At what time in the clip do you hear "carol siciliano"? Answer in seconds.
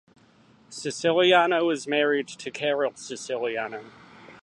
2.49-3.83